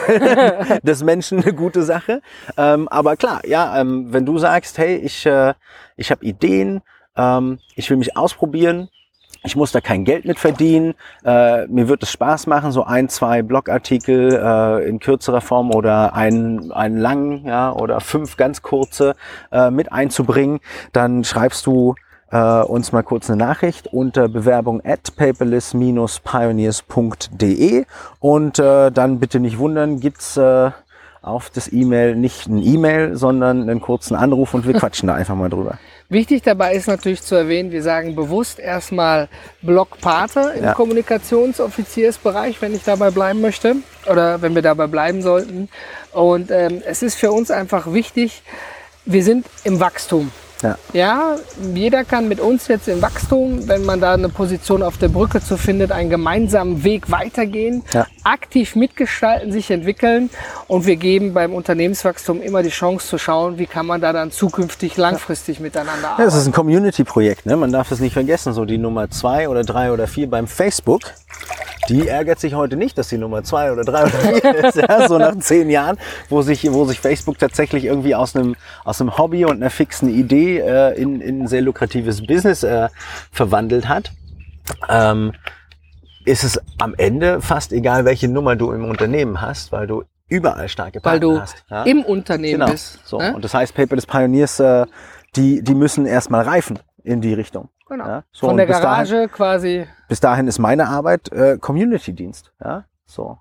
des 0.83 1.05
Menschen 1.05 1.41
eine 1.41 1.53
gute 1.53 1.83
Sache. 1.83 2.21
Ähm, 2.57 2.89
aber 2.89 3.15
klar, 3.15 3.47
ja, 3.47 3.79
ähm, 3.79 4.07
wenn 4.11 4.25
du 4.25 4.37
sagst, 4.39 4.77
hey, 4.77 4.97
ich, 4.97 5.25
äh, 5.25 5.53
ich 5.95 6.11
habe 6.11 6.25
Ideen, 6.25 6.81
ähm, 7.15 7.59
ich 7.75 7.89
will 7.89 7.95
mich 7.95 8.17
ausprobieren, 8.17 8.89
ich 9.43 9.55
muss 9.55 9.71
da 9.71 9.81
kein 9.81 10.05
Geld 10.05 10.25
mit 10.25 10.39
verdienen, 10.39 10.93
äh, 11.23 11.65
mir 11.67 11.87
wird 11.87 12.03
es 12.03 12.11
Spaß 12.11 12.47
machen, 12.47 12.71
so 12.71 12.83
ein, 12.83 13.09
zwei 13.09 13.41
Blogartikel 13.41 14.33
äh, 14.33 14.87
in 14.87 14.99
kürzerer 14.99 15.41
Form 15.41 15.71
oder 15.71 16.13
einen, 16.13 16.71
einen 16.71 16.97
langen, 16.97 17.45
ja, 17.45 17.71
oder 17.71 17.99
fünf 18.01 18.37
ganz 18.37 18.61
kurze 18.61 19.15
äh, 19.51 19.71
mit 19.71 19.91
einzubringen, 19.91 20.59
dann 20.91 21.23
schreibst 21.23 21.65
du 21.65 21.95
äh, 22.31 22.61
uns 22.61 22.91
mal 22.91 23.01
kurz 23.03 23.29
eine 23.29 23.37
Nachricht 23.37 23.87
unter 23.87 24.27
Bewerbung 24.27 24.81
at 24.85 25.15
paperless-pioneers.de 25.15 27.85
und 28.19 28.59
äh, 28.59 28.91
dann 28.91 29.19
bitte 29.19 29.39
nicht 29.39 29.57
wundern, 29.57 29.99
gibt's 29.99 30.37
äh, 30.37 30.69
auf 31.21 31.49
das 31.49 31.71
E-Mail 31.71 32.15
nicht 32.15 32.47
ein 32.47 32.61
E-Mail, 32.61 33.15
sondern 33.15 33.63
einen 33.63 33.81
kurzen 33.81 34.15
Anruf 34.15 34.53
und 34.53 34.65
wir 34.65 34.73
quatschen 34.79 35.07
da 35.07 35.15
einfach 35.15 35.35
mal 35.35 35.49
drüber. 35.49 35.77
Wichtig 36.11 36.41
dabei 36.41 36.73
ist 36.73 36.87
natürlich 36.87 37.21
zu 37.21 37.35
erwähnen, 37.35 37.71
wir 37.71 37.83
sagen 37.83 38.15
bewusst 38.15 38.57
erstmal 38.57 39.27
Blockpate 39.61 40.53
im 40.57 40.63
Ja. 40.63 40.73
Kommunikationsoffiziersbereich, 40.73 42.61
wenn 42.61 42.73
ich 42.73 42.83
dabei 42.83 43.11
bleiben 43.11 43.41
möchte 43.41 43.75
oder 44.09 44.41
wenn 44.41 44.55
wir 44.55 44.63
dabei 44.63 44.87
bleiben 44.87 45.21
sollten. 45.21 45.69
Und 46.11 46.49
ähm, 46.49 46.81
es 46.83 47.03
ist 47.03 47.15
für 47.15 47.31
uns 47.31 47.51
einfach 47.51 47.93
wichtig, 47.93 48.41
wir 49.05 49.23
sind 49.23 49.45
im 49.63 49.79
Wachstum. 49.79 50.31
Ja. 50.61 50.77
Ja, 50.93 51.35
jeder 51.73 52.03
kann 52.03 52.27
mit 52.27 52.39
uns 52.41 52.67
jetzt 52.67 52.87
im 52.89 53.01
Wachstum, 53.01 53.67
wenn 53.67 53.85
man 53.85 54.01
da 54.01 54.13
eine 54.13 54.27
Position 54.29 54.83
auf 54.83 54.97
der 54.97 55.07
Brücke 55.07 55.41
zu 55.41 55.55
findet, 55.55 55.91
einen 55.91 56.09
gemeinsamen 56.09 56.83
Weg 56.83 57.09
weitergehen, 57.11 57.83
Ja. 57.93 58.05
aktiv 58.23 58.75
mitgestalten, 58.75 59.51
sich 59.53 59.71
entwickeln 59.71 60.29
und 60.67 60.85
wir 60.85 60.97
geben 60.97 61.33
beim 61.33 61.53
Unternehmenswachstum 61.53 62.41
immer 62.41 62.61
die 62.61 62.69
Chance 62.69 63.07
zu 63.07 63.17
schauen, 63.17 63.57
wie 63.57 63.67
kann 63.67 63.85
man 63.85 64.01
da 64.01 64.11
dann 64.11 64.31
zukünftig 64.31 64.97
langfristig 64.97 65.59
miteinander 65.61 66.01
Ja, 66.03 66.09
arbeiten. 66.11 66.25
das 66.29 66.35
ist 66.35 66.47
ein 66.47 66.53
Community-Projekt, 66.53 67.45
ne? 67.45 67.55
Man 67.55 67.71
darf 67.71 67.91
es 67.91 67.99
nicht 68.01 68.13
vergessen. 68.13 68.53
So 68.53 68.65
die 68.65 68.77
Nummer 68.77 69.09
zwei 69.09 69.47
oder 69.47 69.63
drei 69.63 69.91
oder 69.91 70.07
vier 70.07 70.29
beim 70.29 70.47
Facebook, 70.47 71.01
die 71.87 72.07
ärgert 72.07 72.39
sich 72.39 72.53
heute 72.53 72.75
nicht, 72.75 72.97
dass 72.97 73.07
die 73.09 73.17
Nummer 73.17 73.43
zwei 73.43 73.71
oder 73.71 73.83
drei 73.83 74.03
oder 74.03 74.11
vier 74.11 74.55
ist. 74.65 74.75
Ja? 74.75 75.07
So 75.07 75.17
nach 75.17 75.37
zehn 75.39 75.69
Jahren, 75.69 75.97
wo 76.29 76.41
sich, 76.41 76.71
wo 76.71 76.85
sich 76.85 76.99
Facebook 76.99 77.39
tatsächlich 77.39 77.85
irgendwie 77.85 78.13
aus 78.13 78.35
einem, 78.35 78.55
aus 78.83 79.01
einem 79.01 79.17
Hobby 79.17 79.45
und 79.45 79.53
einer 79.57 79.69
fixen 79.69 80.09
Idee 80.09 80.48
äh, 80.57 80.93
in, 80.93 81.21
in 81.21 81.43
ein 81.43 81.47
sehr 81.47 81.61
lukratives 81.61 82.25
Business 82.25 82.63
äh, 82.63 82.89
verwandelt 83.31 83.87
hat. 83.87 84.11
Ähm, 84.87 85.33
ist 86.25 86.43
es 86.43 86.59
am 86.79 86.93
Ende 86.97 87.41
fast 87.41 87.71
egal, 87.73 88.05
welche 88.05 88.27
Nummer 88.27 88.55
du 88.55 88.71
im 88.71 88.85
Unternehmen 88.85 89.41
hast, 89.41 89.71
weil 89.71 89.87
du 89.87 90.03
überall 90.27 90.69
starke 90.69 90.99
weil 91.03 91.19
Partner 91.19 91.19
du 91.35 91.41
hast. 91.41 91.65
Ja? 91.69 91.83
im 91.83 92.03
Unternehmen 92.03 92.59
Genau. 92.59 92.71
bist. 92.71 92.99
So. 93.07 93.17
ne? 93.17 93.33
Und 93.33 93.43
das 93.43 93.53
heißt, 93.53 93.73
Paperless 93.73 94.05
Pioneers, 94.05 94.59
äh, 94.59 94.85
die, 95.35 95.63
die 95.63 95.73
müssen 95.75 96.05
erstmal 96.05 96.43
reifen 96.43 96.79
in 97.03 97.21
die 97.21 97.33
Richtung. 97.33 97.69
Genau. 97.87 98.05
Ja, 98.05 98.23
so, 98.31 98.47
Von 98.47 98.57
der 98.57 98.67
bis 98.67 98.79
dahin- 98.79 99.09
Garage 99.09 99.27
quasi. 99.29 99.87
Bis 100.07 100.19
dahin 100.19 100.47
ist 100.47 100.59
meine 100.59 100.87
Arbeit 100.87 101.31
äh, 101.31 101.57
Community-Dienst. 101.57 102.51
Ja? 102.63 102.85
So. 103.07 103.39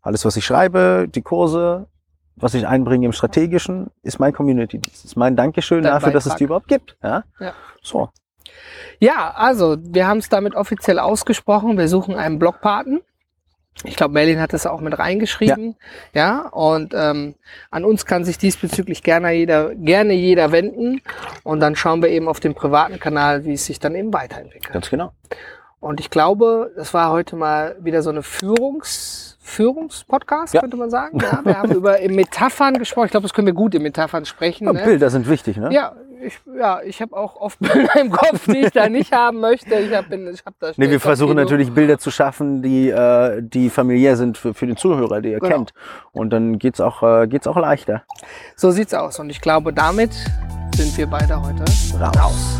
Alles, 0.00 0.24
was 0.24 0.36
ich 0.36 0.44
schreibe, 0.46 1.06
die 1.14 1.20
Kurse, 1.22 1.86
was 2.36 2.54
ich 2.54 2.66
einbringe 2.66 3.06
im 3.06 3.12
Strategischen, 3.12 3.90
ist 4.02 4.18
mein 4.18 4.32
Community-Dienst. 4.32 5.04
Ist 5.04 5.16
mein 5.16 5.36
Dankeschön 5.36 5.82
Dein 5.82 5.92
dafür, 5.92 6.12
dass 6.12 6.24
es 6.24 6.30
Beitrag. 6.30 6.38
die 6.38 6.44
überhaupt 6.44 6.68
gibt. 6.68 6.96
Ja? 7.02 7.24
Ja. 7.38 7.54
So. 7.82 8.10
Ja, 8.98 9.32
also 9.36 9.76
wir 9.80 10.06
haben 10.06 10.18
es 10.18 10.28
damit 10.28 10.54
offiziell 10.54 10.98
ausgesprochen. 10.98 11.78
Wir 11.78 11.88
suchen 11.88 12.14
einen 12.14 12.38
Blockpaten. 12.38 13.00
Ich 13.84 13.96
glaube, 13.96 14.14
Merlin 14.14 14.40
hat 14.40 14.52
das 14.52 14.66
auch 14.66 14.80
mit 14.80 14.98
reingeschrieben. 14.98 15.76
Ja, 16.14 16.48
und 16.48 16.94
ähm, 16.94 17.34
an 17.70 17.84
uns 17.84 18.06
kann 18.06 18.24
sich 18.24 18.38
diesbezüglich 18.38 19.02
gerne 19.02 19.32
jeder, 19.32 19.74
gerne 19.74 20.12
jeder 20.12 20.52
wenden. 20.52 21.00
Und 21.42 21.60
dann 21.60 21.74
schauen 21.74 22.02
wir 22.02 22.10
eben 22.10 22.28
auf 22.28 22.38
dem 22.38 22.54
privaten 22.54 23.00
Kanal, 23.00 23.44
wie 23.44 23.54
es 23.54 23.64
sich 23.64 23.80
dann 23.80 23.94
eben 23.94 24.12
weiterentwickelt. 24.12 24.72
Ganz 24.72 24.90
genau. 24.90 25.12
Und 25.80 25.98
ich 25.98 26.10
glaube, 26.10 26.70
das 26.76 26.94
war 26.94 27.10
heute 27.10 27.34
mal 27.34 27.76
wieder 27.80 28.02
so 28.02 28.10
eine 28.10 28.22
Führungs 28.22 29.31
Führungspodcast, 29.42 30.54
Ja. 30.54 30.60
könnte 30.60 30.76
man 30.76 30.90
sagen. 30.90 31.18
Ja, 31.22 31.40
wir 31.44 31.58
haben 31.58 31.72
über 31.72 31.98
Metaphern 32.08 32.78
gesprochen. 32.78 33.06
Ich 33.06 33.10
glaube, 33.10 33.24
das 33.24 33.34
können 33.34 33.46
wir 33.46 33.54
gut 33.54 33.74
in 33.74 33.82
Metaphern 33.82 34.24
sprechen. 34.24 34.64
Ja, 34.66 34.72
ne? 34.72 34.82
Bilder 34.84 35.10
sind 35.10 35.28
wichtig, 35.28 35.56
ne? 35.56 35.72
Ja, 35.72 35.92
ich, 36.24 36.38
ja, 36.56 36.80
ich 36.84 37.02
habe 37.02 37.16
auch 37.16 37.36
oft 37.36 37.58
Bilder 37.60 38.00
im 38.00 38.10
Kopf, 38.12 38.46
die 38.46 38.58
ich 38.58 38.70
da 38.70 38.88
nicht 38.88 39.12
haben 39.12 39.40
möchte. 39.40 39.74
Ich 39.74 39.92
habe 39.94 40.14
ich 40.16 40.42
hab 40.46 40.54
da 40.60 40.72
Nee, 40.76 40.90
wir 40.90 41.00
versuchen 41.00 41.34
natürlich 41.36 41.72
Bilder 41.72 41.98
zu 41.98 42.10
schaffen, 42.10 42.62
die, 42.62 42.88
äh, 42.90 43.42
die 43.42 43.70
familiär 43.70 44.16
sind 44.16 44.38
für, 44.38 44.54
für 44.54 44.66
den 44.66 44.76
Zuhörer, 44.76 45.20
die 45.20 45.32
er 45.32 45.40
Genau. 45.40 45.56
kennt. 45.56 45.74
Und 46.12 46.30
dann 46.30 46.58
geht's 46.58 46.80
auch, 46.80 47.02
äh, 47.02 47.26
geht's 47.26 47.46
auch 47.46 47.56
leichter. 47.56 48.02
So 48.56 48.70
sieht's 48.70 48.94
aus. 48.94 49.18
Und 49.18 49.30
ich 49.30 49.40
glaube, 49.40 49.72
damit 49.72 50.12
sind 50.76 50.96
wir 50.96 51.06
beide 51.08 51.40
heute 51.42 51.64
Raus. 52.00 52.58